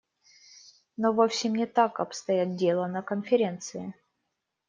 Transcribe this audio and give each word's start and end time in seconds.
Но 0.97 1.11
вовсе 1.13 1.47
не 1.47 1.67
так 1.67 1.99
обстоит 1.99 2.55
дело 2.55 2.87
на 2.87 3.03
Конференции. 3.03 3.93